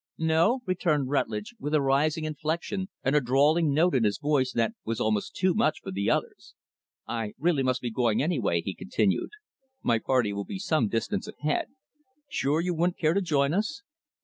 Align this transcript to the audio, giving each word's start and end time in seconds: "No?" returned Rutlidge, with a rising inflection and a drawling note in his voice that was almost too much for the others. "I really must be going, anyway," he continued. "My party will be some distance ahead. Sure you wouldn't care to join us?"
"No?" 0.17 0.61
returned 0.65 1.09
Rutlidge, 1.11 1.53
with 1.59 1.75
a 1.75 1.79
rising 1.83 2.23
inflection 2.25 2.89
and 3.03 3.15
a 3.15 3.21
drawling 3.21 3.71
note 3.71 3.93
in 3.93 4.03
his 4.03 4.17
voice 4.17 4.51
that 4.53 4.73
was 4.83 4.99
almost 4.99 5.35
too 5.35 5.53
much 5.53 5.79
for 5.83 5.91
the 5.91 6.09
others. 6.09 6.55
"I 7.07 7.35
really 7.37 7.61
must 7.61 7.83
be 7.83 7.91
going, 7.91 8.19
anyway," 8.19 8.61
he 8.61 8.73
continued. 8.73 9.29
"My 9.83 9.99
party 9.99 10.33
will 10.33 10.43
be 10.45 10.57
some 10.57 10.87
distance 10.87 11.27
ahead. 11.27 11.67
Sure 12.27 12.59
you 12.61 12.73
wouldn't 12.73 12.97
care 12.97 13.13
to 13.13 13.21
join 13.21 13.53
us?" 13.53 13.83